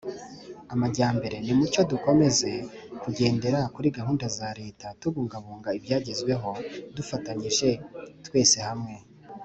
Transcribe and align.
amajyambere 0.73 1.35
nimucyo 1.45 1.81
dukomeze 1.91 2.51
kugendera 3.01 3.59
kuri 3.75 3.87
gahunda 3.97 4.25
za 4.37 4.49
leta 4.59 4.87
tubungabunga 5.01 5.69
ibyagezweho 5.77 6.49
tufatanyije 6.95 7.69
twese 8.25 8.59
hamwe 8.69 8.93